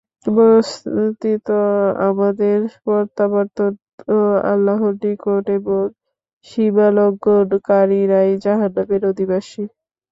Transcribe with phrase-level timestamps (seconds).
[0.35, 1.47] বস্তৃত
[2.09, 4.17] আমাদের প্রত্যাবর্তন তো
[4.51, 5.81] আল্লাহর নিকট এবং
[6.45, 9.63] সীমালংঘনকারীরাই জাহান্নামের অধিবাসী।